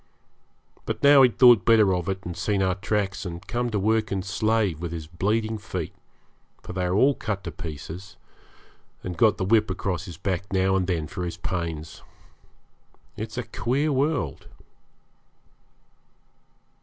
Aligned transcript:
But 0.87 1.03
now 1.03 1.21
he 1.21 1.29
had 1.29 1.37
thought 1.37 1.63
better 1.63 1.93
of 1.93 2.09
it, 2.09 2.23
and 2.25 2.35
seen 2.35 2.63
our 2.63 2.73
tracks 2.73 3.23
and 3.23 3.45
come 3.45 3.69
to 3.69 3.77
work 3.79 4.09
and 4.09 4.25
slave, 4.25 4.81
with 4.81 4.91
his 4.91 5.05
bleeding 5.05 5.59
feet 5.59 5.93
for 6.63 6.73
they 6.73 6.89
were 6.89 7.13
cut 7.13 7.37
all 7.37 7.41
to 7.43 7.51
pieces 7.51 8.15
and 9.03 9.15
got 9.15 9.37
the 9.37 9.45
whip 9.45 9.69
across 9.69 10.05
his 10.05 10.17
back 10.17 10.51
now 10.51 10.75
and 10.75 10.87
then 10.87 11.05
for 11.05 11.23
his 11.23 11.37
pains. 11.37 12.01
It's 13.15 13.37
a 13.37 13.43
queer 13.43 13.91
world! 13.91 14.47